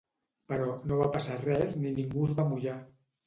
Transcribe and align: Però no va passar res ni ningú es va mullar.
Però 0.51 0.69
no 0.91 0.97
va 1.01 1.09
passar 1.17 1.37
res 1.43 1.77
ni 1.83 1.93
ningú 1.99 2.25
es 2.31 2.35
va 2.41 2.47
mullar. 2.55 2.79